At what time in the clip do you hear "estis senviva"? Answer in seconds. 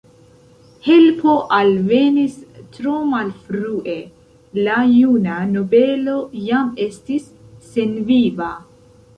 6.89-8.51